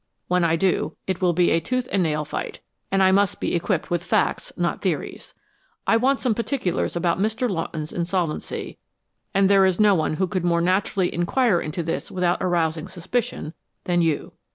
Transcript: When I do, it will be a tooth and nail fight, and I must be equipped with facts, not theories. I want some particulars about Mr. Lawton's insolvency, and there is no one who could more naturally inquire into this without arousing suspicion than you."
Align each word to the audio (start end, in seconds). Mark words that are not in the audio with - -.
When 0.27 0.43
I 0.43 0.55
do, 0.55 0.97
it 1.05 1.21
will 1.21 1.31
be 1.33 1.51
a 1.51 1.59
tooth 1.59 1.87
and 1.91 2.01
nail 2.01 2.25
fight, 2.25 2.59
and 2.89 3.03
I 3.03 3.11
must 3.11 3.39
be 3.39 3.53
equipped 3.53 3.91
with 3.91 4.03
facts, 4.03 4.51
not 4.57 4.81
theories. 4.81 5.35
I 5.85 5.95
want 5.95 6.19
some 6.19 6.33
particulars 6.33 6.95
about 6.95 7.19
Mr. 7.19 7.47
Lawton's 7.47 7.93
insolvency, 7.93 8.79
and 9.35 9.47
there 9.47 9.63
is 9.67 9.79
no 9.79 9.93
one 9.93 10.15
who 10.15 10.25
could 10.25 10.43
more 10.43 10.59
naturally 10.59 11.13
inquire 11.13 11.61
into 11.61 11.83
this 11.83 12.09
without 12.09 12.39
arousing 12.41 12.87
suspicion 12.87 13.53
than 13.83 14.01
you." 14.01 14.33